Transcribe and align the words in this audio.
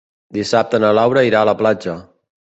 Dissabte 0.37 0.79
na 0.85 0.89
Laura 1.01 1.25
irà 1.29 1.43
a 1.45 1.49
la 1.51 1.55
platja. 1.61 1.97